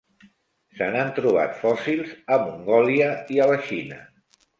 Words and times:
Se 0.77 0.85
n'han 0.95 1.11
trobat 1.19 1.53
fòssils 1.63 2.15
a 2.37 2.39
Mongòlia 2.45 3.11
i 3.37 3.39
a 3.45 3.47
la 3.53 3.59
Xina. 3.69 4.01